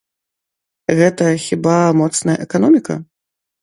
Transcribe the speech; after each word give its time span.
Гэта 1.01 1.29
хіба 1.45 1.77
моцная 2.03 2.37
эканоміка? 2.51 3.03